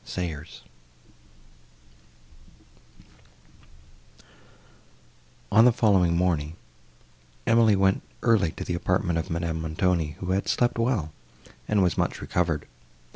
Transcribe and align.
SAYERS 0.03 0.63
On 5.51 5.63
the 5.65 5.71
following 5.71 6.17
morning, 6.17 6.55
Emily 7.45 7.75
went 7.75 8.01
early 8.23 8.49
to 8.53 8.63
the 8.63 8.73
apartment 8.73 9.19
of 9.19 9.29
Madame 9.29 9.61
Montoni, 9.61 10.17
who 10.19 10.31
had 10.31 10.47
slept 10.47 10.79
well, 10.79 11.11
and 11.67 11.83
was 11.83 11.99
much 11.99 12.19
recovered. 12.19 12.65